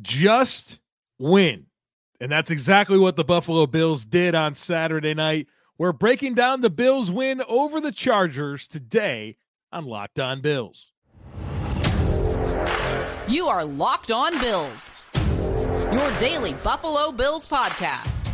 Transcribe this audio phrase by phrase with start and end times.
[0.00, 0.80] just
[1.18, 1.66] win.
[2.20, 5.48] And that's exactly what the Buffalo Bills did on Saturday night.
[5.76, 9.36] We're breaking down the Bills win over the Chargers today
[9.72, 10.92] on Locked On Bills.
[13.28, 15.04] You are Locked On Bills,
[15.92, 18.28] your daily Buffalo Bills podcast.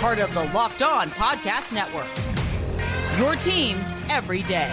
[0.00, 2.08] Part of the Locked On Podcast Network.
[3.18, 3.78] Your team
[4.08, 4.72] every day.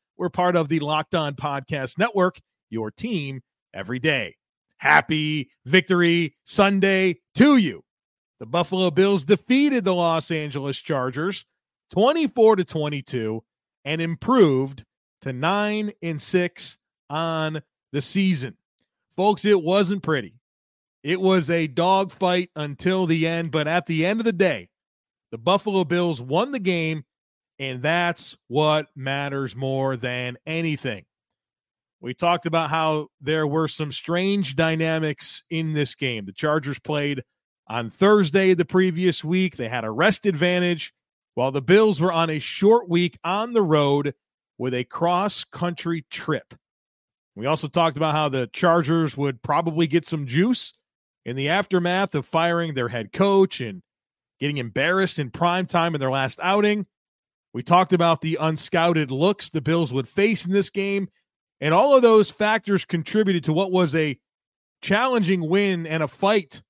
[0.17, 2.39] We're part of the Locked On Podcast Network,
[2.69, 3.41] your team
[3.73, 4.35] every day.
[4.77, 7.83] Happy victory Sunday to you.
[8.39, 11.45] The Buffalo Bills defeated the Los Angeles Chargers
[11.91, 13.43] 24 to 22
[13.85, 14.83] and improved
[15.21, 16.77] to 9 and 6
[17.09, 18.57] on the season.
[19.15, 20.33] Folks, it wasn't pretty.
[21.03, 24.69] It was a dogfight until the end, but at the end of the day,
[25.31, 27.03] the Buffalo Bills won the game
[27.61, 31.05] and that's what matters more than anything.
[32.01, 36.25] We talked about how there were some strange dynamics in this game.
[36.25, 37.21] The Chargers played
[37.67, 40.91] on Thursday the previous week, they had a rest advantage,
[41.35, 44.15] while the Bills were on a short week on the road
[44.57, 46.55] with a cross country trip.
[47.35, 50.73] We also talked about how the Chargers would probably get some juice
[51.25, 53.83] in the aftermath of firing their head coach and
[54.39, 56.87] getting embarrassed in prime time in their last outing.
[57.53, 61.09] We talked about the unscouted looks the Bills would face in this game,
[61.59, 64.17] and all of those factors contributed to what was a
[64.81, 66.61] challenging win and a fight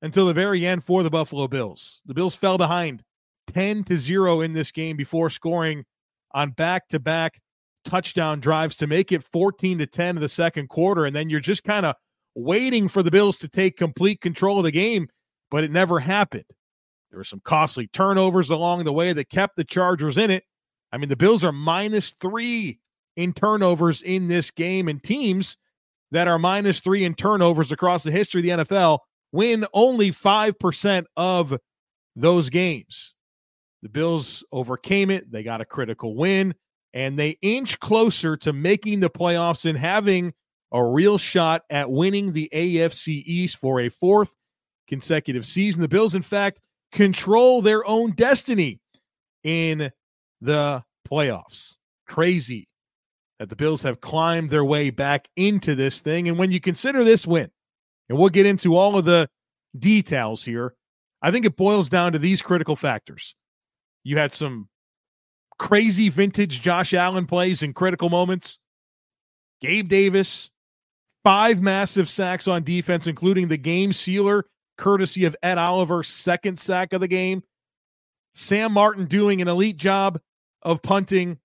[0.00, 2.00] until the very end for the Buffalo Bills.
[2.06, 3.02] The Bills fell behind
[3.48, 5.84] 10 to 0 in this game before scoring
[6.32, 7.40] on back-to-back
[7.84, 11.40] touchdown drives to make it 14 to 10 in the second quarter and then you're
[11.40, 11.96] just kind of
[12.34, 15.08] waiting for the Bills to take complete control of the game,
[15.50, 16.44] but it never happened.
[17.10, 20.44] There were some costly turnovers along the way that kept the Chargers in it.
[20.92, 22.80] I mean, the Bills are minus three
[23.16, 25.56] in turnovers in this game, and teams
[26.10, 29.00] that are minus three in turnovers across the history of the NFL
[29.32, 31.58] win only 5% of
[32.16, 33.14] those games.
[33.82, 35.30] The Bills overcame it.
[35.30, 36.54] They got a critical win,
[36.92, 40.32] and they inch closer to making the playoffs and having
[40.72, 44.34] a real shot at winning the AFC East for a fourth
[44.88, 45.82] consecutive season.
[45.82, 46.60] The Bills, in fact,
[46.92, 48.80] control their own destiny
[49.44, 49.90] in
[50.40, 51.76] the playoffs.
[52.06, 52.68] Crazy
[53.38, 56.28] that the Bills have climbed their way back into this thing.
[56.28, 57.50] And when you consider this win,
[58.08, 59.28] and we'll get into all of the
[59.78, 60.74] details here,
[61.22, 63.34] I think it boils down to these critical factors.
[64.02, 64.68] You had some
[65.58, 68.58] crazy vintage Josh Allen plays in critical moments.
[69.60, 70.50] Gabe Davis,
[71.24, 74.46] five massive sacks on defense, including the game sealer
[74.78, 77.42] courtesy of Ed Oliver, second sack of the game.
[78.34, 80.20] Sam Martin doing an elite job
[80.62, 81.38] of punting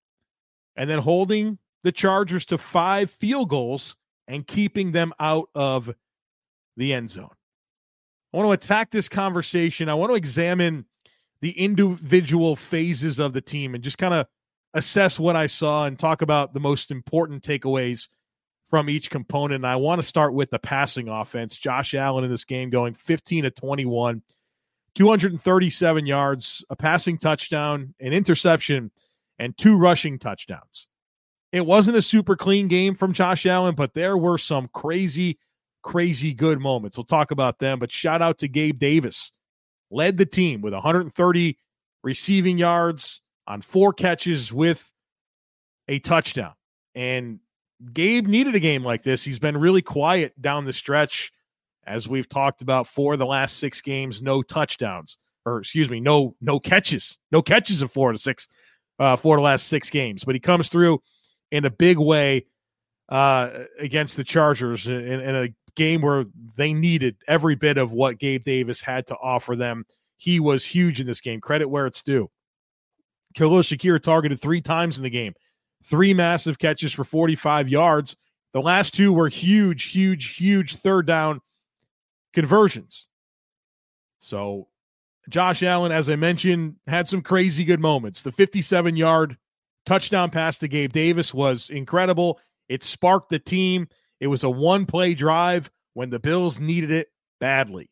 [0.76, 3.96] and then holding the Chargers to five field goals
[4.26, 5.94] and keeping them out of
[6.76, 7.34] the end zone.
[8.32, 9.88] I want to attack this conversation.
[9.88, 10.86] I want to examine
[11.40, 14.26] the individual phases of the team and just kind of
[14.72, 18.08] assess what I saw and talk about the most important takeaways
[18.68, 19.64] from each component.
[19.64, 21.56] And I want to start with the passing offense.
[21.56, 24.22] Josh Allen in this game going 15 to 21,
[24.94, 28.90] 237 yards, a passing touchdown, an interception,
[29.38, 30.86] and two rushing touchdowns.
[31.52, 35.38] It wasn't a super clean game from Josh Allen, but there were some crazy,
[35.82, 36.96] crazy good moments.
[36.96, 37.78] We'll talk about them.
[37.78, 39.30] But shout out to Gabe Davis,
[39.90, 41.58] led the team with 130
[42.02, 44.90] receiving yards on four catches with
[45.86, 46.54] a touchdown.
[46.94, 47.38] And
[47.92, 49.24] Gabe needed a game like this.
[49.24, 51.32] He's been really quiet down the stretch,
[51.86, 54.22] as we've talked about for the last six games.
[54.22, 58.48] No touchdowns, or excuse me, no no catches, no catches in four to six,
[58.98, 60.24] uh, for the last six games.
[60.24, 61.02] But he comes through
[61.50, 62.46] in a big way
[63.08, 66.24] uh, against the Chargers in, in a game where
[66.56, 69.84] they needed every bit of what Gabe Davis had to offer them.
[70.16, 71.40] He was huge in this game.
[71.40, 72.30] Credit where it's due.
[73.34, 75.34] Khalil Shakir targeted three times in the game
[75.84, 78.16] three massive catches for 45 yards.
[78.52, 81.40] The last two were huge, huge, huge third down
[82.32, 83.08] conversions.
[84.18, 84.68] So,
[85.28, 88.22] Josh Allen, as I mentioned, had some crazy good moments.
[88.22, 89.36] The 57 yard
[89.86, 92.40] touchdown pass to Gabe Davis was incredible.
[92.68, 93.88] It sparked the team.
[94.20, 97.08] It was a one play drive when the Bills needed it
[97.40, 97.90] badly.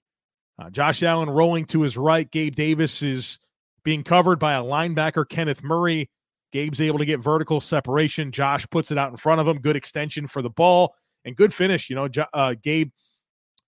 [0.58, 2.30] Uh, Josh Allen rolling to his right.
[2.30, 3.38] Gabe Davis is
[3.82, 6.10] being covered by a linebacker, Kenneth Murray.
[6.52, 8.30] Gabe's able to get vertical separation.
[8.30, 9.60] Josh puts it out in front of him.
[9.60, 10.94] Good extension for the ball
[11.24, 11.88] and good finish.
[11.90, 12.90] You know, uh, Gabe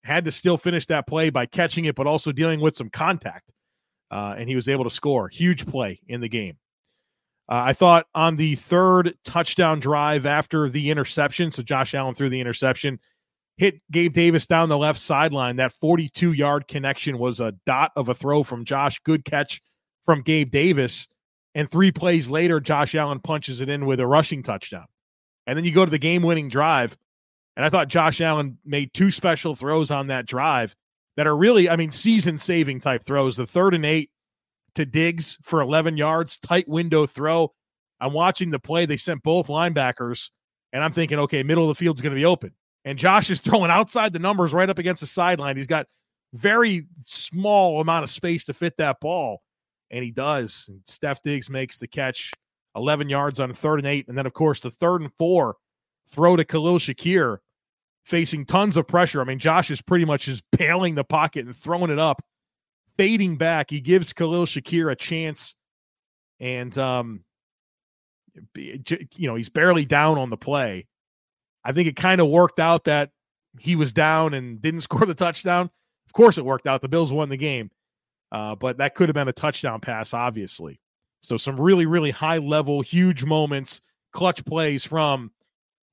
[0.03, 3.51] had to still finish that play by catching it, but also dealing with some contact.
[4.11, 5.27] Uh, and he was able to score.
[5.27, 6.57] Huge play in the game.
[7.49, 12.29] Uh, I thought on the third touchdown drive after the interception, so Josh Allen threw
[12.29, 12.99] the interception,
[13.57, 15.57] hit Gabe Davis down the left sideline.
[15.57, 18.99] That 42 yard connection was a dot of a throw from Josh.
[18.99, 19.61] Good catch
[20.05, 21.07] from Gabe Davis.
[21.55, 24.85] And three plays later, Josh Allen punches it in with a rushing touchdown.
[25.47, 26.97] And then you go to the game winning drive.
[27.55, 30.75] And I thought Josh Allen made two special throws on that drive
[31.15, 33.37] that are really, I mean, season saving type throws.
[33.37, 34.11] The third and eight
[34.75, 37.53] to Diggs for 11 yards, tight window throw.
[38.01, 38.85] I'm watching the play.
[38.85, 40.29] They sent both linebackers,
[40.73, 42.51] and I'm thinking, okay, middle of the field's going to be open.
[42.83, 45.55] And Josh is throwing outside the numbers right up against the sideline.
[45.55, 45.87] He's got
[46.33, 49.41] very small amount of space to fit that ball,
[49.95, 50.65] and he does.
[50.67, 52.31] And Stef Diggs makes the catch,
[52.75, 55.55] 11 yards on third and eight, and then of course the third and four
[56.09, 57.37] throw to Khalil Shakir,
[58.03, 59.21] facing tons of pressure.
[59.21, 62.21] I mean, Josh is pretty much just bailing the pocket and throwing it up
[62.97, 63.69] fading back.
[63.69, 65.55] He gives Khalil Shakir a chance,
[66.39, 67.23] and um,
[68.55, 70.87] you know he's barely down on the play.
[71.63, 73.11] I think it kind of worked out that
[73.57, 75.69] he was down and didn't score the touchdown.
[76.05, 76.81] Of course, it worked out.
[76.81, 77.71] The Bills won the game,
[78.31, 80.79] uh, but that could have been a touchdown pass, obviously.
[81.21, 83.81] So some really, really high level, huge moments,
[84.11, 85.31] clutch plays from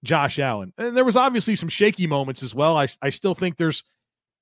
[0.05, 0.73] Josh Allen.
[0.77, 2.77] And there was obviously some shaky moments as well.
[2.77, 3.85] I, I still think there's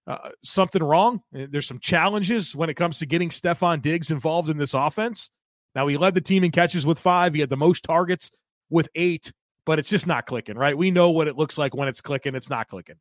[0.06, 1.20] uh, something wrong.
[1.34, 5.30] Uh, there's some challenges when it comes to getting Stefon Diggs involved in this offense.
[5.74, 7.34] Now, he led the team in catches with five.
[7.34, 8.30] He had the most targets
[8.70, 9.32] with eight,
[9.66, 10.76] but it's just not clicking, right?
[10.76, 12.34] We know what it looks like when it's clicking.
[12.34, 12.96] It's not clicking.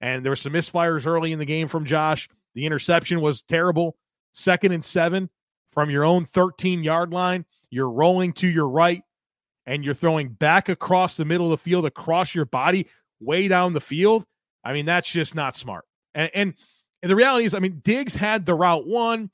[0.00, 2.28] And there were some misfires early in the game from Josh.
[2.54, 3.96] The interception was terrible.
[4.32, 5.30] Second and seven
[5.70, 7.44] from your own 13 yard line.
[7.70, 9.02] You're rolling to your right
[9.66, 12.88] and you're throwing back across the middle of the field, across your body,
[13.20, 14.24] way down the field.
[14.64, 15.84] I mean, that's just not smart.
[16.14, 16.54] And, and,
[17.02, 19.30] and the reality is, I mean, Diggs had the route one,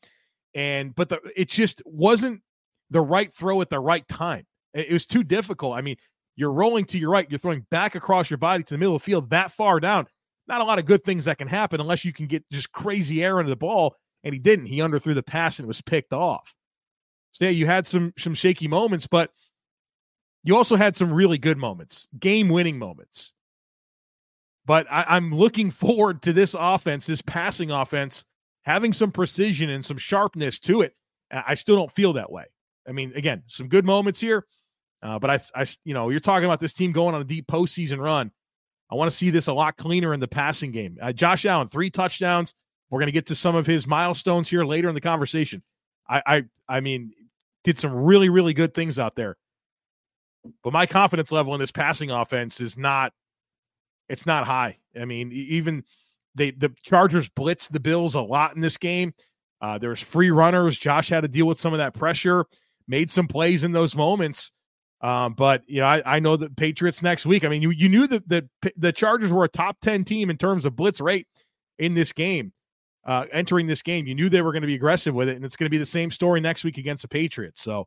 [0.54, 2.42] and but the it just wasn't
[2.90, 4.46] the right throw at the right time.
[4.72, 5.74] It, it was too difficult.
[5.74, 5.96] I mean,
[6.36, 9.02] you're rolling to your right, you're throwing back across your body to the middle of
[9.02, 10.06] the field that far down.
[10.48, 13.24] Not a lot of good things that can happen unless you can get just crazy
[13.24, 13.96] air into the ball.
[14.24, 14.66] And he didn't.
[14.66, 16.54] He underthrew the pass and it was picked off.
[17.32, 19.30] So yeah, you had some some shaky moments, but
[20.42, 23.32] you also had some really good moments, game winning moments.
[24.64, 28.24] But I, am looking forward to this offense, this passing offense,
[28.62, 30.94] having some precision and some sharpness to it.
[31.30, 32.44] I still don't feel that way.
[32.88, 34.46] I mean, again, some good moments here,
[35.02, 37.48] uh, but I, I, you know, you're talking about this team going on a deep
[37.48, 38.30] postseason run.
[38.90, 40.98] I want to see this a lot cleaner in the passing game.
[41.00, 42.54] Uh, Josh Allen, three touchdowns.
[42.90, 45.62] We're going to get to some of his milestones here later in the conversation.
[46.08, 47.12] I, I, I mean,
[47.64, 49.36] did some really, really good things out there.
[50.62, 53.12] But my confidence level in this passing offense is not
[54.08, 54.78] it's not high.
[54.98, 55.84] I mean, even
[56.36, 59.14] they the Chargers blitzed the Bills a lot in this game.
[59.60, 60.78] Uh, there was free runners.
[60.78, 62.44] Josh had to deal with some of that pressure,
[62.86, 64.52] made some plays in those moments.
[65.00, 67.44] Um, but you know, I, I know the Patriots next week.
[67.44, 70.38] I mean, you you knew that the the Chargers were a top ten team in
[70.38, 71.26] terms of blitz rate
[71.78, 72.52] in this game.
[73.04, 75.44] Uh, entering this game, you knew they were going to be aggressive with it, and
[75.44, 77.62] it's going to be the same story next week against the Patriots.
[77.62, 77.86] So,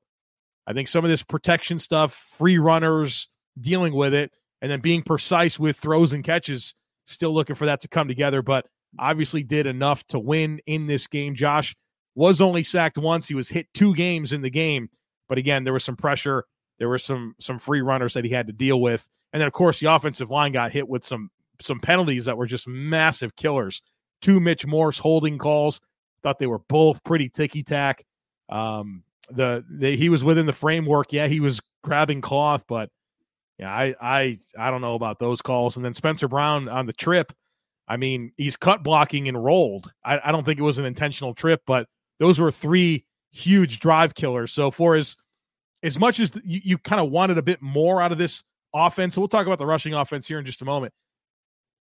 [0.65, 3.27] I think some of this protection stuff, free runners,
[3.59, 4.31] dealing with it,
[4.61, 6.73] and then being precise with throws and catches.
[7.05, 8.67] Still looking for that to come together, but
[8.97, 11.35] obviously did enough to win in this game.
[11.35, 11.75] Josh
[12.15, 13.27] was only sacked once.
[13.27, 14.89] He was hit two games in the game,
[15.27, 16.45] but again, there was some pressure.
[16.79, 19.53] There were some some free runners that he had to deal with, and then of
[19.53, 21.29] course the offensive line got hit with some
[21.61, 23.81] some penalties that were just massive killers.
[24.21, 25.81] Two Mitch Morse holding calls.
[26.23, 28.03] Thought they were both pretty ticky tack.
[28.49, 31.13] Um, the, the he was within the framework.
[31.13, 32.89] Yeah, he was grabbing cloth, but
[33.57, 35.75] yeah, I I I don't know about those calls.
[35.75, 37.33] And then Spencer Brown on the trip.
[37.87, 39.91] I mean, he's cut blocking and rolled.
[40.05, 41.87] I, I don't think it was an intentional trip, but
[42.19, 44.51] those were three huge drive killers.
[44.51, 45.17] So for as
[45.83, 48.43] as much as you, you kind of wanted a bit more out of this
[48.73, 50.93] offense, we'll talk about the rushing offense here in just a moment.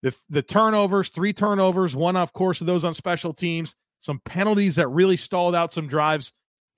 [0.01, 4.75] The the turnovers, three turnovers, one off course of those on special teams, some penalties
[4.75, 6.31] that really stalled out some drives.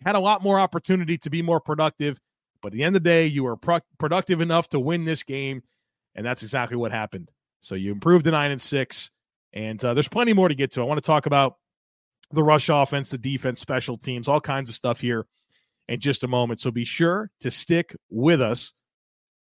[0.04, 2.20] Had a lot more opportunity to be more productive.
[2.62, 5.24] But at the end of the day, you were pro- productive enough to win this
[5.24, 5.62] game,
[6.16, 7.30] and that's exactly what happened.
[7.60, 9.12] So you improved to nine and six,
[9.54, 10.82] and uh, there's plenty more to get to.
[10.82, 11.58] I want to talk about
[12.32, 15.26] the rush offense, the defense, special teams, all kinds of stuff here.
[15.92, 16.60] In just a moment.
[16.60, 18.72] So be sure to stick with us.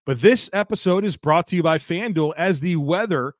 [0.05, 3.33] But this episode is brought to you by FanDuel as the weather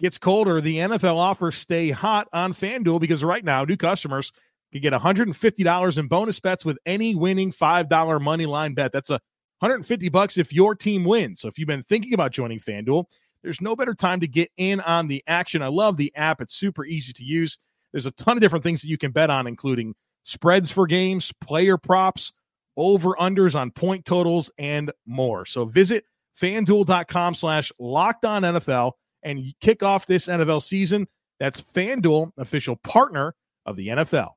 [0.00, 0.60] gets colder.
[0.60, 4.32] The NFL offers stay hot on FanDuel because right now, new customers
[4.72, 8.92] can get $150 in bonus bets with any winning $5 money line bet.
[8.92, 9.20] That's a
[9.58, 11.40] 150 bucks if your team wins.
[11.40, 13.06] So if you've been thinking about joining FanDuel,
[13.42, 15.62] there's no better time to get in on the action.
[15.62, 16.40] I love the app.
[16.40, 17.58] It's super easy to use.
[17.92, 19.94] There's a ton of different things that you can bet on, including
[20.26, 22.32] spreads for games, player props,
[22.76, 25.46] over unders on point totals, and more.
[25.46, 26.04] So visit
[26.40, 28.92] fanduel.com slash locked on NFL
[29.22, 31.06] and kick off this NFL season.
[31.40, 34.30] That's FanDuel, official partner of the NFL.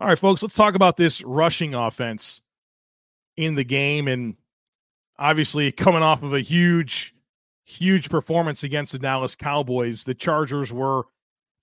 [0.00, 2.42] All right, folks, let's talk about this rushing offense
[3.36, 4.08] in the game.
[4.08, 4.36] And
[5.18, 7.14] obviously, coming off of a huge,
[7.64, 11.04] huge performance against the Dallas Cowboys, the Chargers were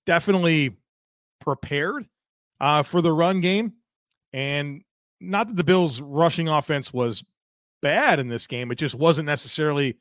[0.06, 0.78] definitely
[1.42, 2.08] prepared
[2.62, 3.74] uh, for the run game.
[4.32, 4.84] And
[5.20, 7.24] not that the Bills' rushing offense was
[7.82, 9.98] bad in this game, it just wasn't necessarily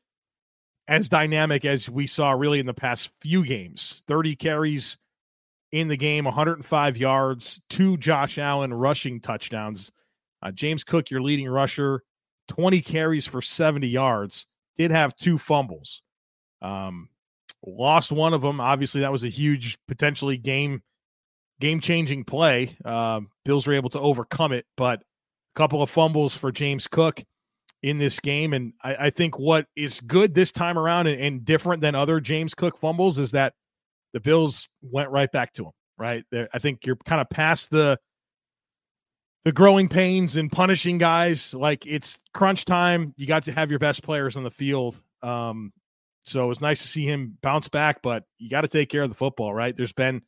[0.87, 4.97] as dynamic as we saw really in the past few games 30 carries
[5.71, 9.93] in the game, 105 yards, two Josh Allen rushing touchdowns.
[10.43, 12.03] Uh, James Cook, your leading rusher,
[12.49, 14.47] 20 carries for 70 yards,
[14.77, 16.01] did have two fumbles.
[16.63, 17.11] Um,
[17.67, 18.61] lost one of them.
[18.61, 20.83] Obviously, that was a huge, potentially game
[21.61, 22.77] game changing play.
[22.85, 25.03] Uh, Bills were able to overcome it, but
[25.59, 27.23] couple of fumbles for James Cook
[27.83, 28.53] in this game.
[28.53, 32.21] And I, I think what is good this time around and, and, different than other
[32.21, 33.55] James Cook fumbles is that
[34.13, 35.73] the Bills went right back to him.
[35.99, 37.99] Right, there, I think you're kind of past the
[39.45, 41.53] the growing pains and punishing guys.
[41.53, 43.15] Like it's crunch time.
[43.17, 45.03] You got to have your best players on the field.
[45.25, 45.73] Um,
[46.25, 49.03] so it was nice to see him bounce back, but you got to take care
[49.03, 49.75] of the football, right?
[49.75, 50.23] There's been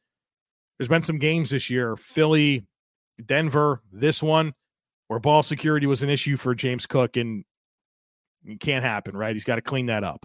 [0.78, 2.66] there's been some games this year, Philly,
[3.24, 4.54] Denver, this one,
[5.10, 7.44] where ball security was an issue for James Cook, and
[8.44, 9.34] it can't happen, right?
[9.34, 10.24] He's got to clean that up.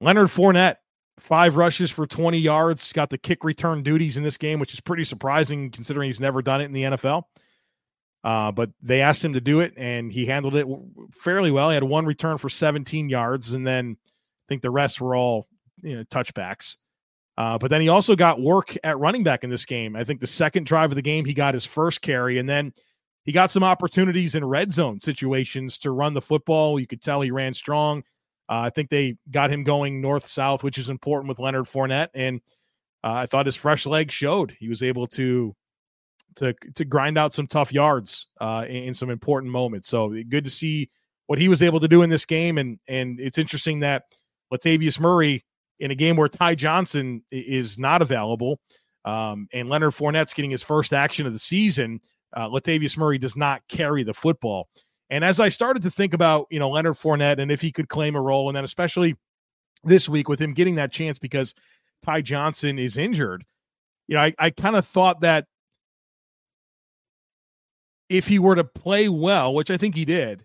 [0.00, 0.76] Leonard Fournette
[1.18, 4.78] five rushes for 20 yards, got the kick return duties in this game, which is
[4.78, 7.24] pretty surprising considering he's never done it in the NFL.
[8.22, 10.68] Uh, but they asked him to do it, and he handled it
[11.10, 11.70] fairly well.
[11.70, 15.48] He had one return for 17 yards, and then I think the rest were all
[15.82, 16.76] you know touchbacks.
[17.36, 19.96] Uh, but then he also got work at running back in this game.
[19.96, 22.72] I think the second drive of the game, he got his first carry, and then
[23.28, 26.80] he got some opportunities in red zone situations to run the football.
[26.80, 27.98] You could tell he ran strong.
[28.48, 32.08] Uh, I think they got him going north south, which is important with Leonard Fournette,
[32.14, 32.40] and
[33.04, 34.56] uh, I thought his fresh legs showed.
[34.58, 35.54] He was able to
[36.36, 39.90] to to grind out some tough yards uh, in, in, some important moments.
[39.90, 40.88] So good to see
[41.26, 44.04] what he was able to do in this game, and and it's interesting that
[44.50, 45.44] Latavius Murray
[45.78, 48.58] in a game where Ty Johnson is not available,
[49.04, 52.00] um, and Leonard Fournette's getting his first action of the season.
[52.34, 54.68] Uh, Latavius Murray does not carry the football.
[55.10, 57.88] And as I started to think about, you know, Leonard Fournette and if he could
[57.88, 59.16] claim a role, and then especially
[59.84, 61.54] this week with him getting that chance because
[62.04, 63.44] Ty Johnson is injured,
[64.06, 65.46] you know, I, I kind of thought that
[68.08, 70.44] if he were to play well, which I think he did,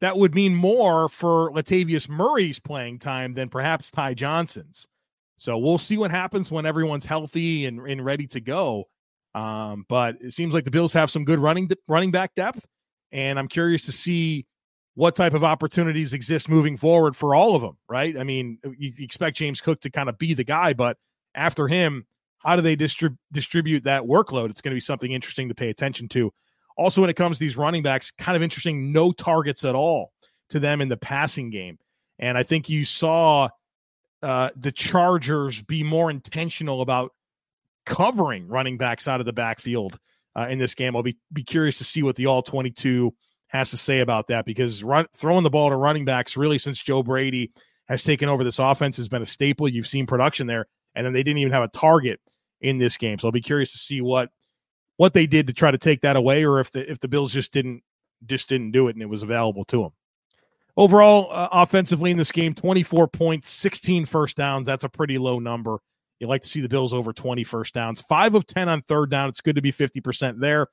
[0.00, 4.88] that would mean more for Latavius Murray's playing time than perhaps Ty Johnson's.
[5.36, 8.88] So we'll see what happens when everyone's healthy and, and ready to go.
[9.34, 12.66] Um, but it seems like the Bills have some good running running back depth
[13.12, 14.46] and I'm curious to see
[14.94, 18.18] what type of opportunities exist moving forward for all of them, right?
[18.18, 20.96] I mean, you expect James Cook to kind of be the guy, but
[21.34, 22.06] after him,
[22.38, 24.50] how do they distrib- distribute that workload?
[24.50, 26.32] It's going to be something interesting to pay attention to.
[26.76, 30.12] Also, when it comes to these running backs, kind of interesting, no targets at all
[30.48, 31.78] to them in the passing game.
[32.18, 33.48] And I think you saw
[34.22, 37.12] uh, the Chargers be more intentional about
[37.84, 39.98] covering running backs out of the backfield
[40.36, 40.96] uh, in this game.
[40.96, 43.14] I'll be be curious to see what the all 22
[43.48, 46.80] has to say about that because run, throwing the ball to running backs really since
[46.80, 47.52] Joe Brady
[47.86, 49.68] has taken over this offense has been a staple.
[49.68, 52.20] You've seen production there, and then they didn't even have a target
[52.60, 53.18] in this game.
[53.18, 54.30] So I'll be curious to see what
[54.96, 57.32] what they did to try to take that away, or if the if the Bills
[57.32, 57.82] just didn't
[58.24, 59.90] just didn't do it and it was available to them.
[60.76, 64.66] Overall, uh, offensively in this game, 24 points, 16 first downs.
[64.66, 65.80] That's a pretty low number.
[66.22, 68.00] You like to see the Bills over 20 first downs.
[68.00, 69.28] Five of 10 on third down.
[69.28, 70.68] It's good to be 50% there.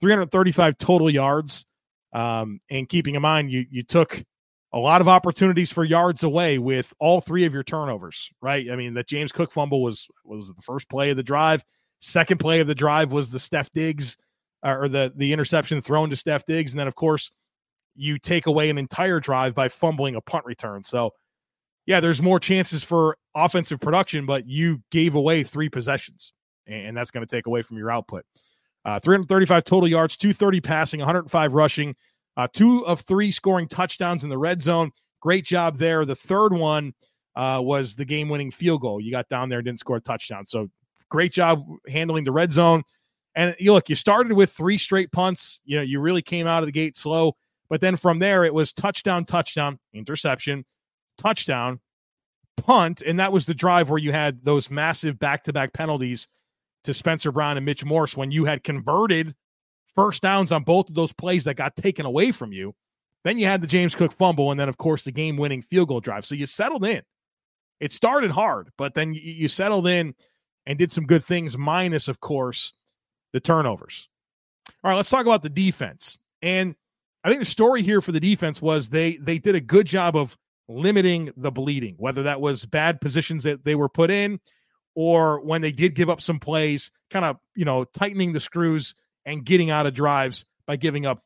[0.00, 1.66] 335 total yards.
[2.14, 4.24] Um, and keeping in mind, you you took
[4.72, 8.70] a lot of opportunities for yards away with all three of your turnovers, right?
[8.70, 11.62] I mean, that James Cook fumble was was the first play of the drive.
[11.98, 14.16] Second play of the drive was the Stef Diggs
[14.64, 17.30] uh, or the the interception thrown to Stef Diggs, and then of course
[17.94, 20.84] you take away an entire drive by fumbling a punt return.
[20.84, 21.12] So
[21.86, 26.32] yeah, there's more chances for offensive production, but you gave away three possessions,
[26.66, 28.24] and that's going to take away from your output.
[28.84, 31.94] Uh, 335 total yards, 230 passing, 105 rushing,
[32.36, 34.90] uh, two of three scoring touchdowns in the red zone.
[35.20, 36.04] Great job there.
[36.04, 36.92] The third one
[37.34, 39.00] uh, was the game winning field goal.
[39.00, 40.44] You got down there and didn't score a touchdown.
[40.44, 40.68] So
[41.08, 42.82] great job handling the red zone.
[43.34, 45.60] And you look, you started with three straight punts.
[45.64, 47.36] You know, you really came out of the gate slow.
[47.68, 50.64] But then from there, it was touchdown, touchdown, interception,
[51.16, 51.80] touchdown,
[52.56, 53.02] punt.
[53.02, 56.28] And that was the drive where you had those massive back to back penalties
[56.84, 59.34] to Spencer Brown and Mitch Morse when you had converted
[59.94, 62.74] first downs on both of those plays that got taken away from you.
[63.24, 65.88] Then you had the James Cook fumble, and then, of course, the game winning field
[65.88, 66.24] goal drive.
[66.24, 67.02] So you settled in.
[67.80, 70.14] It started hard, but then you settled in
[70.64, 72.72] and did some good things, minus, of course,
[73.32, 74.08] the turnovers.
[74.82, 76.18] All right, let's talk about the defense.
[76.40, 76.76] And
[77.24, 80.16] I think the story here for the defense was they they did a good job
[80.16, 80.36] of
[80.68, 84.40] limiting the bleeding, whether that was bad positions that they were put in
[84.94, 88.94] or when they did give up some plays, kind of, you know, tightening the screws
[89.24, 91.22] and getting out of drives by giving up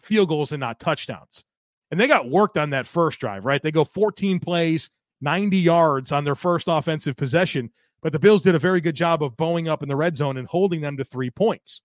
[0.00, 1.44] field goals and not touchdowns.
[1.90, 3.62] And they got worked on that first drive, right?
[3.62, 7.70] They go 14 plays, 90 yards on their first offensive possession,
[8.00, 10.38] but the Bills did a very good job of bowing up in the red zone
[10.38, 11.82] and holding them to three points.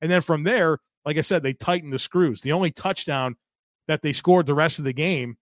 [0.00, 2.40] And then from there, like I said, they tightened the screws.
[2.40, 3.36] The only touchdown
[3.88, 5.36] that they scored the rest of the game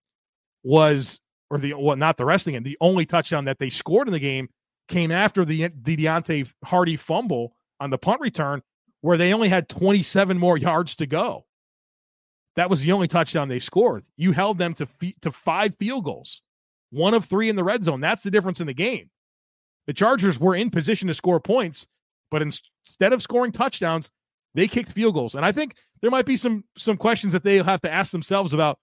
[0.66, 2.58] was, or the well, not the rest of the.
[2.58, 4.48] The only touchdown that they scored in the game
[4.88, 8.62] came after the the Deonte Harty fumble on the punt return,
[9.00, 11.46] where they only had 27 more yards to go.
[12.56, 14.04] That was the only touchdown they scored.
[14.16, 14.88] You held them to
[15.22, 16.42] to five field goals,
[16.90, 18.00] one of three in the red zone.
[18.00, 19.10] That's the difference in the game.
[19.86, 21.86] The Chargers were in position to score points,
[22.28, 24.10] but instead of scoring touchdowns,
[24.54, 27.62] they kicked field goals, and I think there might be some some questions that they'll
[27.62, 28.80] have to ask themselves about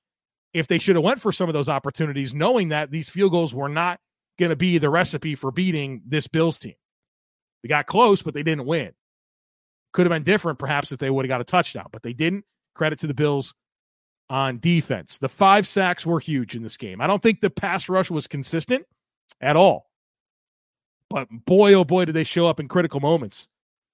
[0.54, 3.56] if they should have went for some of those opportunities, knowing that these field goals
[3.56, 4.00] were not
[4.40, 6.76] going to be the recipe for beating this Bills team.
[7.62, 8.92] They got close, but they didn't win.
[9.94, 12.46] Could have been different, perhaps, if they would have got a touchdown, but they didn't.
[12.76, 13.54] Credit to the Bills
[14.30, 15.20] on defense.
[15.20, 17.02] The five sacks were huge in this game.
[17.02, 18.86] I don't think the pass rush was consistent
[19.40, 19.90] at all.
[21.10, 23.48] But boy, oh boy, did they show up in critical moments.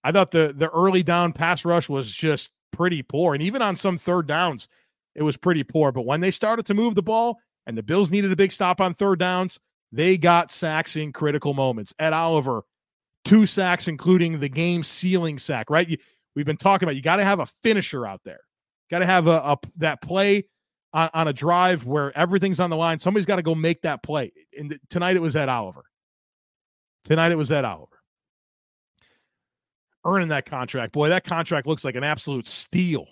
[0.04, 3.76] I thought the the early down pass rush was just pretty poor, and even on
[3.76, 4.70] some third downs,
[5.16, 5.92] it was pretty poor.
[5.92, 8.82] But when they started to move the ball, and the Bills needed a big stop
[8.82, 9.60] on third downs,
[9.92, 11.94] they got sacks in critical moments.
[12.00, 12.64] Ed Oliver,
[13.26, 15.70] two sacks, including the game sealing sack.
[15.70, 15.88] Right?
[15.88, 15.98] You,
[16.36, 18.40] we've been talking about you got to have a finisher out there.
[18.90, 20.46] Got to have a, a, that play
[20.94, 22.98] on, on, a drive where everything's on the line.
[22.98, 24.32] Somebody's got to go make that play.
[24.58, 25.84] And tonight it was Ed Oliver.
[27.04, 28.00] Tonight it was Ed Oliver
[30.06, 30.94] earning that contract.
[30.94, 33.08] Boy, that contract looks like an absolute steal.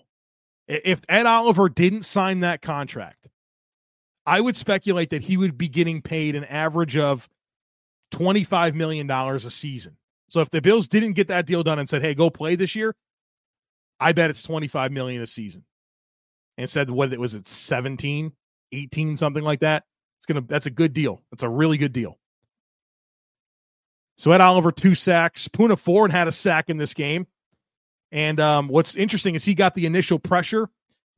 [0.67, 3.30] If Ed Oliver didn't sign that contract,
[4.25, 7.30] I would speculate that he would be getting paid an average of
[8.12, 9.97] $25 million a season.
[10.30, 12.75] So if the Bills didn't get that deal done and said, hey, go play this
[12.75, 12.95] year,
[13.99, 15.63] I bet it's 25 million a season.
[16.58, 18.32] And said what it was it 17,
[18.71, 19.84] 18, something like that.
[20.19, 21.21] It's gonna that's a good deal.
[21.32, 22.17] That's a really good deal.
[24.17, 25.47] So Ed Oliver, two sacks.
[25.47, 27.27] Poona Ford had a sack in this game.
[28.12, 30.70] And um, what's interesting is he got the initial pressure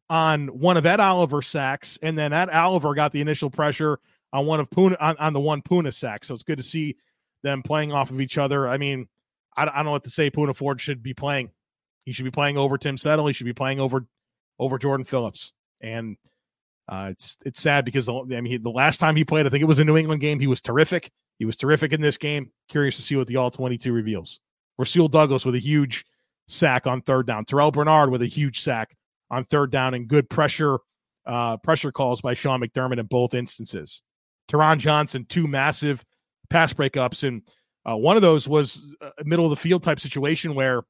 [0.09, 3.99] on one of Ed Oliver's sacks, and then Ed Oliver got the initial pressure
[4.33, 6.23] on one of Poona on, on the one Poona sack.
[6.23, 6.97] So it's good to see
[7.43, 8.67] them playing off of each other.
[8.67, 9.07] I mean,
[9.55, 10.31] I, I don't know what to say.
[10.31, 11.51] Poona Ford should be playing.
[12.05, 13.27] He should be playing over Tim Settle.
[13.27, 14.05] He should be playing over
[14.57, 15.53] over Jordan Phillips.
[15.81, 16.17] And
[16.87, 19.49] uh, it's it's sad because the, I mean he, the last time he played, I
[19.49, 20.39] think it was a New England game.
[20.39, 21.11] He was terrific.
[21.37, 22.51] He was terrific in this game.
[22.67, 24.39] Curious to see what the all twenty two reveals.
[24.77, 26.05] Rasul Douglas with a huge
[26.49, 27.45] sack on third down.
[27.45, 28.95] Terrel Bernard with a huge sack
[29.29, 30.79] on third down and good pressure
[31.25, 34.01] uh, pressure calls by Sean McDermott in both instances.
[34.49, 36.03] Taron Johnson two massive
[36.49, 37.43] pass breakups and
[37.89, 40.83] uh, one of those was a middle of the field type situation where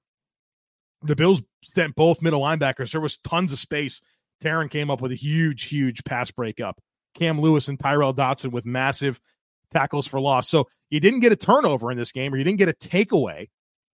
[1.04, 2.92] the Bills sent both middle linebackers.
[2.92, 4.02] There was tons of space
[4.42, 6.82] Taron came up with a huge, huge pass breakup.
[7.16, 9.20] Cam Lewis and Tyrel Dodson with massive
[9.72, 10.48] tackles for loss.
[10.48, 13.50] So you didn't get a turnover in this game, or you didn't get a takeaway,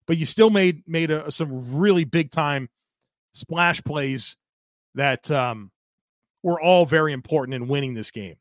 [0.07, 2.69] but you still made made a, some really big time
[3.33, 4.37] splash plays
[4.95, 5.71] that um,
[6.43, 8.35] were all very important in winning this game.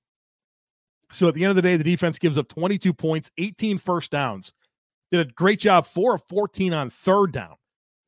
[1.13, 4.11] So at the end of the day, the defense gives up 22 points, 18 first
[4.11, 4.53] downs.
[5.11, 7.57] Did a great job, four of 14 on third down.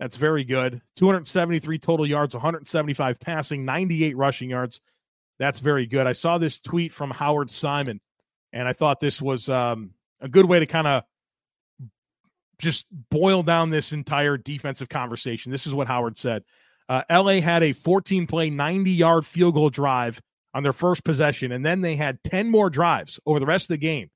[0.01, 0.81] That's very good.
[0.97, 4.81] 273 total yards, 175 passing, 98 rushing yards.
[5.39, 6.07] That's very good.
[6.07, 8.01] I saw this tweet from Howard Simon,
[8.53, 9.91] and I thought this was um,
[10.21, 11.05] a good way to kind of
[12.59, 15.53] just boil down this entire defensive conversation.
[15.53, 16.45] This is what Howard said.
[16.89, 20.21] Uh, LA had a 14 play, 90 yard field goal drive
[20.53, 23.75] on their first possession, and then they had 10 more drives over the rest of
[23.75, 24.11] the game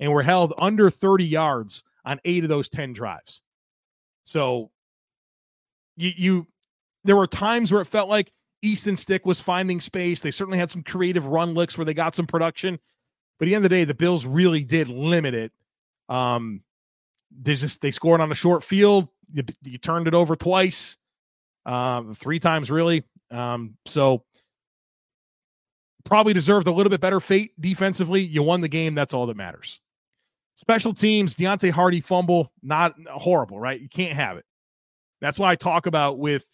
[0.00, 3.42] and were held under 30 yards on eight of those 10 drives.
[4.24, 4.70] So
[5.96, 6.46] you, you
[7.04, 10.20] there were times where it felt like Easton Stick was finding space.
[10.20, 12.78] They certainly had some creative run licks where they got some production.
[13.38, 15.52] But at the end of the day, the Bills really did limit it.
[16.08, 16.62] Um,
[17.40, 19.08] they just they scored on a short field.
[19.32, 20.96] You, you turned it over twice,
[21.66, 23.04] um, three times really.
[23.30, 24.24] Um, so
[26.04, 28.22] probably deserved a little bit better fate defensively.
[28.22, 28.94] You won the game.
[28.94, 29.80] That's all that matters.
[30.56, 33.80] Special teams, Deonte Harty fumble, not horrible, right?
[33.80, 34.44] You can't have it.
[35.20, 36.44] That's why I talk about with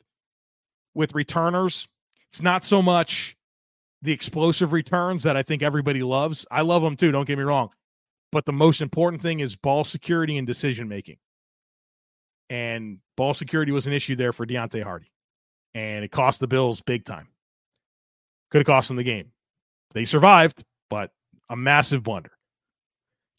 [0.95, 1.89] with returners.
[2.29, 3.37] It's not so much
[4.03, 6.47] the explosive returns that I think everybody loves.
[6.51, 7.71] I love them too, don't get me wrong.
[8.33, 11.19] But the most important thing is ball security and decision making.
[12.49, 15.11] And ball security was an issue there for Deonte Harty.
[15.75, 17.29] And it cost the Bills big time.
[18.51, 19.33] Could have cost them the game.
[19.93, 21.13] They survived, but
[21.49, 22.33] a massive blunder.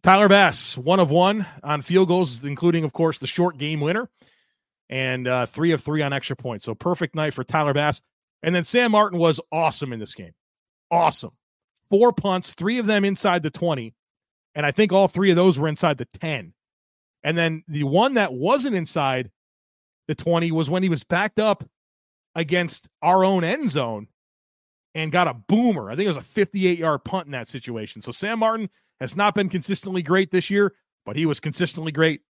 [0.03, 4.09] Tyler Bass, one of one on field goals, including, of course, the short game winner,
[4.89, 6.65] and uh, three of three on extra points.
[6.65, 8.01] So perfect night for Tyler Bass.
[8.41, 10.33] And then Sam Martin was awesome in this game.
[10.89, 11.31] Awesome.
[11.89, 13.93] Four punts, three of them inside the 20.
[14.55, 16.53] And I think all three of those were inside the 10.
[17.23, 19.31] And then the one that wasn't inside
[20.07, 21.63] the 20 was when he was backed up
[22.35, 24.07] against our own end zone
[24.95, 25.89] and got a boomer.
[25.89, 28.01] I think it was a 58 yard punt in that situation.
[28.01, 30.73] So Sam Martin has not been consistently great this year,
[31.05, 32.21] but he was consistently great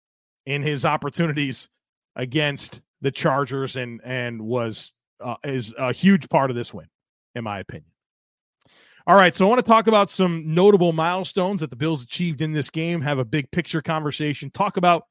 [0.46, 1.70] in his opportunities
[2.16, 6.88] against the Chargers and and was uh, is a huge part of this win,
[7.36, 7.90] in my opinion.
[9.08, 12.42] All right, so I want to talk about some notable milestones that the Bills achieved
[12.42, 13.02] in this game.
[13.02, 14.52] Have a big picture conversation.
[14.52, 15.04] Talk about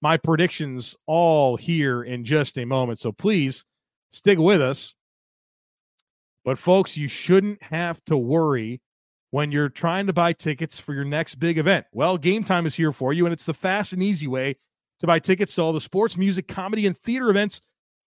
[0.00, 2.98] my predictions all here in just a moment.
[2.98, 3.64] So please
[4.10, 4.94] stick with us
[6.46, 8.80] but, folks, you shouldn't have to worry
[9.32, 11.86] when you're trying to buy tickets for your next big event.
[11.92, 14.54] Well, Gametime is here for you, and it's the fast and easy way
[15.00, 17.60] to buy tickets to all the sports, music, comedy, and theater events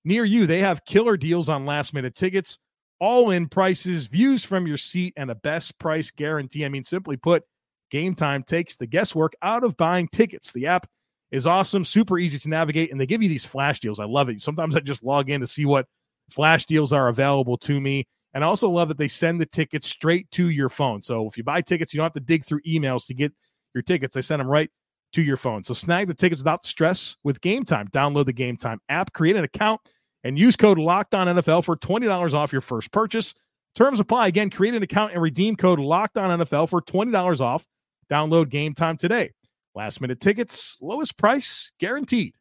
[0.05, 0.47] near you.
[0.47, 2.57] They have killer deals on last minute tickets,
[2.99, 6.65] all in prices, views from your seat, and a best price guarantee.
[6.65, 7.43] I mean, simply put,
[7.91, 10.51] Gametime takes the guesswork out of buying tickets.
[10.51, 10.87] The app
[11.31, 13.99] is awesome, super easy to navigate, and they give you these flash deals.
[13.99, 14.41] I love it.
[14.41, 15.87] Sometimes I just log in to see what
[16.31, 18.07] flash deals are available to me.
[18.33, 21.01] And I also love that they send the tickets straight to your phone.
[21.01, 23.33] So if you buy tickets, you don't have to dig through emails to get
[23.73, 24.13] your tickets.
[24.13, 24.69] They send them right
[25.13, 25.63] to your phone.
[25.63, 27.89] So snag the tickets without stress with Gametime.
[27.89, 29.81] Download the Gametime app, create an account,
[30.23, 33.33] and use code Locked On NFL for twenty dollars off your first purchase.
[33.75, 34.27] Terms apply.
[34.27, 37.65] Again, create an account and redeem code Locked On NFL for twenty dollars off.
[38.11, 39.31] Download Gametime today.
[39.75, 42.33] Last minute tickets, lowest price guaranteed.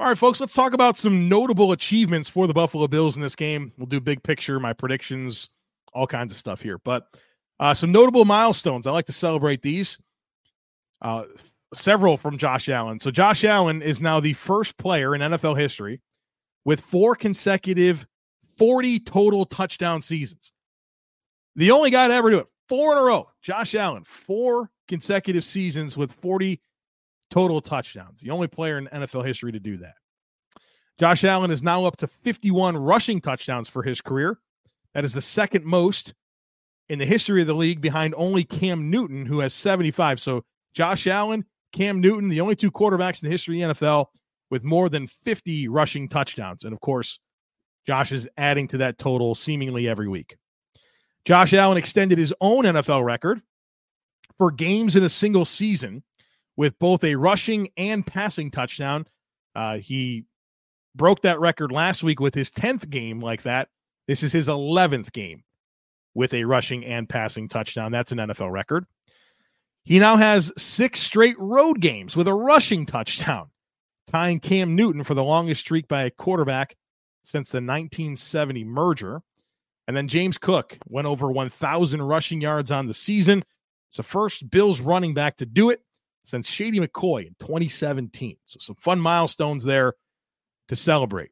[0.00, 3.36] All right, folks, let's talk about some notable achievements for the Buffalo Bills in this
[3.36, 3.72] game.
[3.78, 5.48] We'll do big picture, my predictions,
[5.94, 6.78] all kinds of stuff here.
[6.78, 7.06] But
[7.60, 8.86] uh, some notable milestones.
[8.86, 9.96] I like to celebrate these.
[11.00, 11.24] Uh,
[11.72, 12.98] several from Josh Allen.
[12.98, 16.00] So, Josh Allen is now the first player in NFL history
[16.66, 18.06] with four consecutive
[18.58, 20.52] 40 total touchdown seasons.
[21.54, 23.30] The only guy to ever do it, four in a row.
[23.40, 26.60] Josh Allen, four consecutive seasons with 40
[27.30, 28.20] total touchdowns.
[28.20, 29.94] The only player in NFL history to do that.
[30.98, 34.38] Josh Allen is now up to 51 rushing touchdowns for his career.
[34.92, 36.14] That is the second most
[36.88, 40.18] in the history of the league behind only Cam Newton, who has 75.
[40.20, 44.06] So Josh Allen, Cam Newton, the only two quarterbacks in the history of the NFL
[44.50, 46.64] with more than 50 rushing touchdowns.
[46.64, 47.18] And of course,
[47.86, 50.36] Josh is adding to that total seemingly every week.
[51.24, 53.42] Josh Allen extended his own NFL record
[54.38, 56.02] for games in a single season
[56.56, 59.06] with both a rushing and passing touchdown.
[59.54, 60.24] Uh, he
[60.94, 63.68] broke that record last week with his 10th game like that.
[64.06, 65.42] This is his 11th game
[66.14, 67.92] with a rushing and passing touchdown.
[67.92, 68.86] That's an NFL record.
[69.84, 73.50] He now has six straight road games with a rushing touchdown,
[74.06, 76.76] tying Cam Newton for the longest streak by a quarterback
[77.24, 79.22] since the 1970 merger.
[79.88, 83.44] And then James Cook went over 1,000 rushing yards on the season.
[83.88, 85.80] It's the first Bills running back to do it
[86.24, 88.36] since Shady McCoy in 2017.
[88.46, 89.94] So some fun milestones there
[90.68, 91.30] to celebrate.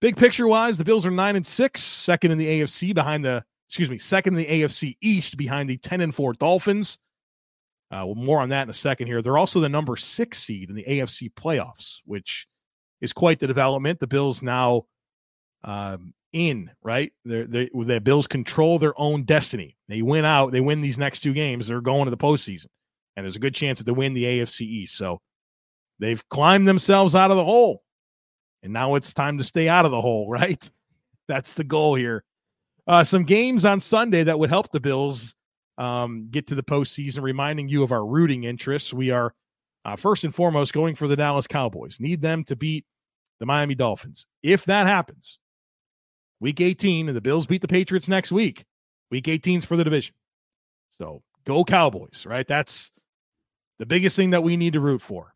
[0.00, 3.44] Big picture wise, the Bills are nine and six, second in the AFC behind the
[3.68, 6.98] excuse me, second in the AFC East behind the 10 and 4 Dolphins.
[7.94, 9.22] Uh, well, more on that in a second here.
[9.22, 12.48] They're also the number six seed in the AFC playoffs, which
[13.00, 14.00] is quite the development.
[14.00, 14.86] The Bills now
[15.62, 17.12] um, in, right?
[17.24, 19.76] They're, they, the Bills control their own destiny.
[19.88, 22.66] They win out, they win these next two games, they're going to the postseason
[23.16, 24.96] and there's a good chance that they win the AFC East.
[24.96, 25.20] So
[25.98, 27.82] they've climbed themselves out of the hole.
[28.62, 30.68] And now it's time to stay out of the hole, right?
[31.28, 32.24] That's the goal here.
[32.86, 35.34] Uh, some games on Sunday that would help the Bills
[35.78, 38.92] um, get to the postseason, reminding you of our rooting interests.
[38.92, 39.34] We are
[39.84, 42.00] uh, first and foremost going for the Dallas Cowboys.
[42.00, 42.86] Need them to beat
[43.40, 44.26] the Miami Dolphins.
[44.42, 45.38] If that happens,
[46.40, 48.64] week 18, and the Bills beat the Patriots next week,
[49.10, 50.14] week 18's for the division.
[50.98, 52.46] So go Cowboys, right?
[52.46, 52.90] That's
[53.78, 55.34] the biggest thing that we need to root for.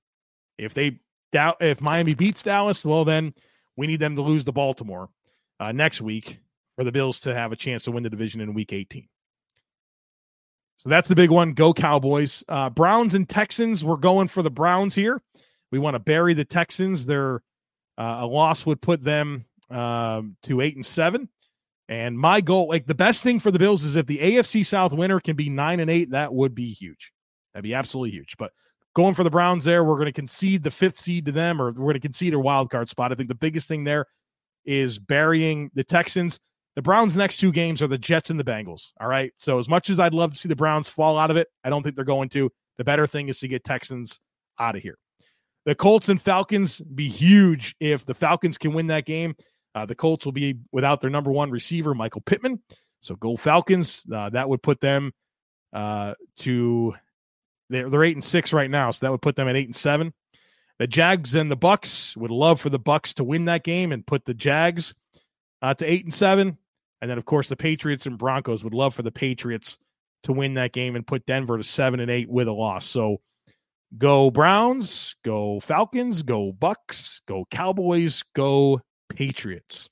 [0.57, 1.01] If they
[1.33, 3.35] doubt, if Miami beats Dallas, well, then
[3.77, 5.09] we need them to lose to Baltimore
[5.61, 6.39] uh, next week
[6.77, 9.09] for the Bills to have a chance to win the division in week 18.
[10.79, 11.53] So that's the big one.
[11.53, 12.45] Go Cowboys.
[12.49, 15.21] Uh, Browns and Texans, we're going for the Browns here.
[15.73, 17.05] We want to bury the Texans.
[17.05, 17.43] Their
[17.99, 21.29] uh, a loss would put them um, to eight and seven.
[21.89, 24.93] And my goal, like the best thing for the Bills, is if the AFC South
[24.93, 27.13] winner can be nine and eight, that would be huge.
[27.53, 28.37] That'd be absolutely huge.
[28.39, 28.53] But
[28.95, 31.67] going for the Browns there, we're going to concede the fifth seed to them, or
[31.67, 33.11] we're going to concede a wild card spot.
[33.11, 34.07] I think the biggest thing there
[34.65, 36.39] is burying the Texans.
[36.79, 38.93] The Browns' next two games are the Jets and the Bengals.
[39.01, 39.33] All right.
[39.37, 41.71] So as much as I'd love to see the Browns fall out of it, I
[41.71, 42.53] don't think they're going to.
[42.77, 44.21] The better thing is to get Texans
[44.61, 44.97] out of here.
[45.65, 49.35] The Colts and Falcons be huge if the Falcons can win that game.
[49.75, 52.63] Uh, the Colts will be without their number one receiver, Michael Pittman.
[53.01, 54.05] So go Falcons.
[54.15, 55.13] Uh, that would put them
[55.73, 56.95] uh, to
[57.71, 59.75] they're, they're eight and six right now, so that would put them at eight and
[59.75, 60.15] seven.
[60.79, 64.07] The Jags and the Bucks would love for the Bucks to win that game and
[64.07, 64.95] put the Jags
[65.61, 66.57] uh, to eight and seven.
[67.01, 69.79] And then, of course, the Patriots and Broncos would love for the Patriots
[70.25, 72.87] to win that game and put Denver to seven and eight with a loss.
[72.87, 73.21] So
[73.97, 79.89] go Browns, go Falcons, go Bucks, go Cowboys, go Patriots.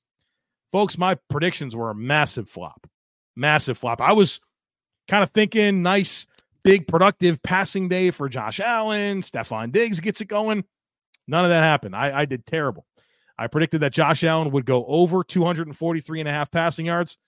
[0.73, 2.87] Folks, my predictions were a massive flop.
[3.37, 4.01] Massive flop.
[4.01, 4.41] I was
[5.09, 6.27] kind of thinking nice,
[6.65, 9.23] big, productive passing day for Josh Allen.
[9.23, 10.65] Stefon Diggs gets it going.
[11.29, 11.95] None of that happened.
[11.95, 12.85] I, I did terrible.
[13.39, 17.19] I predicted that Josh Allen would go over 243 and a half passing yards.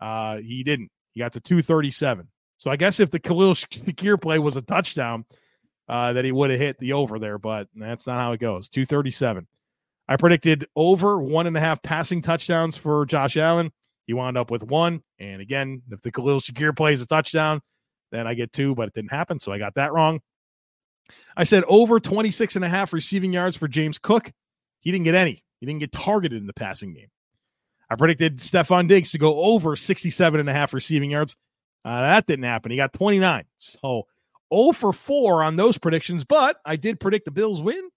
[0.00, 0.90] Uh, he didn't.
[1.14, 2.28] He got to 237.
[2.58, 5.24] So I guess if the Khalil Shakir play was a touchdown,
[5.88, 8.68] uh, that he would have hit the over there, but that's not how it goes.
[8.68, 9.46] 237.
[10.06, 13.72] I predicted over one and a half passing touchdowns for Josh Allen.
[14.06, 15.02] He wound up with one.
[15.18, 17.60] And again, if the Khalil Shakir plays a touchdown,
[18.10, 19.38] then I get two, but it didn't happen.
[19.38, 20.20] So I got that wrong.
[21.36, 24.32] I said over 26 and a half receiving yards for James Cook.
[24.80, 25.42] He didn't get any.
[25.60, 27.08] He didn't get targeted in the passing game.
[27.90, 31.36] I predicted Stefon Diggs to go over 67 and a half receiving yards.
[31.84, 32.70] Uh, that didn't happen.
[32.70, 33.44] He got 29.
[33.56, 34.06] So
[34.52, 37.88] 0 for 4 on those predictions, but I did predict the Bills win,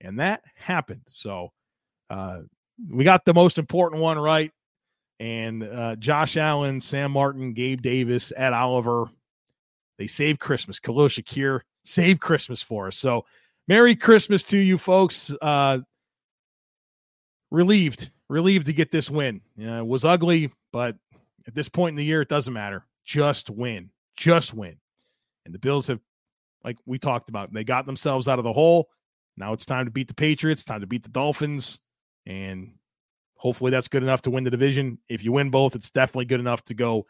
[0.00, 1.02] and that happened.
[1.06, 1.52] So
[2.10, 2.40] uh,
[2.90, 4.52] we got the most important one right.
[5.18, 9.06] And uh, Josh Allen, Sam Martin, Gabe Davis, Ed Oliver,
[9.98, 10.78] they saved Christmas.
[10.78, 12.96] Khalil Shakir saved Christmas for us.
[12.96, 13.24] So
[13.68, 15.32] Merry Christmas to you folks.
[15.40, 15.78] Uh,
[17.50, 19.40] relieved, relieved to get this win.
[19.56, 20.96] Yeah, it was ugly, but
[21.46, 22.84] at this point in the year, it doesn't matter.
[23.04, 23.90] Just win.
[24.16, 24.76] Just win.
[25.44, 26.00] And the Bills have,
[26.64, 28.88] like we talked about, they got themselves out of the hole.
[29.36, 31.78] Now it's time to beat the Patriots, time to beat the Dolphins.
[32.26, 32.74] And
[33.36, 34.98] hopefully that's good enough to win the division.
[35.08, 37.06] If you win both, it's definitely good enough to go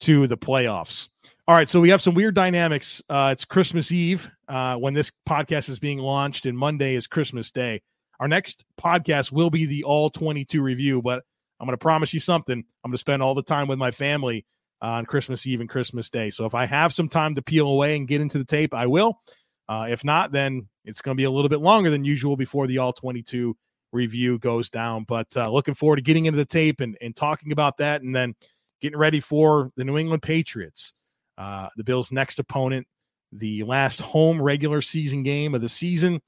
[0.00, 1.08] to the playoffs.
[1.48, 3.02] All right, so we have some weird dynamics.
[3.08, 7.50] Uh, it's Christmas Eve uh, when this podcast is being launched, and Monday is Christmas
[7.50, 7.82] Day.
[8.20, 11.22] Our next podcast will be the All 22 review, but
[11.60, 12.58] I'm going to promise you something.
[12.58, 14.44] I'm going to spend all the time with my family
[14.82, 16.30] on Christmas Eve and Christmas Day.
[16.30, 18.86] So if I have some time to peel away and get into the tape, I
[18.86, 19.20] will.
[19.68, 22.66] Uh, if not, then it's going to be a little bit longer than usual before
[22.66, 23.56] the All 22
[23.92, 25.04] review goes down.
[25.04, 28.14] But uh, looking forward to getting into the tape and, and talking about that and
[28.14, 28.34] then
[28.80, 30.94] getting ready for the New England Patriots,
[31.38, 32.86] uh, the Bills' next opponent,
[33.32, 36.20] the last home regular season game of the season.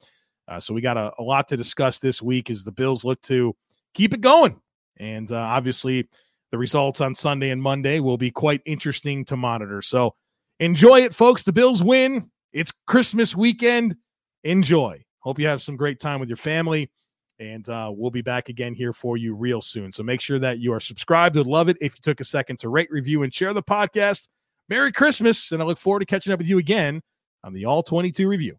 [0.49, 3.21] Uh, so we got a, a, lot to discuss this week as the Bills look
[3.23, 3.55] to
[3.95, 4.59] keep it going.
[4.99, 6.09] And uh, obviously,
[6.51, 9.83] the results on Sunday and Monday will be quite interesting to monitor.
[9.83, 10.15] So
[10.59, 11.43] enjoy it, folks.
[11.43, 12.31] The Bills win.
[12.53, 13.97] It's Christmas weekend.
[14.45, 15.05] Enjoy.
[15.21, 16.91] Hope you have some great time with your family.
[17.39, 19.93] And uh, we'll be back again here for you real soon.
[19.93, 21.37] So make sure that you are subscribed.
[21.37, 24.29] Would love it if you took a second to rate, review, and share the podcast.
[24.69, 25.53] Merry Christmas.
[25.53, 27.03] And I look forward to catching up with you again
[27.45, 28.59] on the All 22 review.